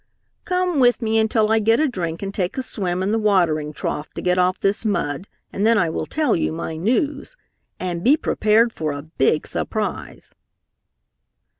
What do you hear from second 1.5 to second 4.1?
I get a drink and take a swim in the watering trough